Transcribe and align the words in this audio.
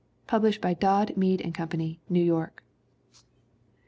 Published 0.25 0.61
by 0.61 0.73
Dodd, 0.73 1.15
Mead 1.15 1.53
& 1.53 1.53
Company, 1.53 1.99
New 2.09 2.23
York. 2.23 2.63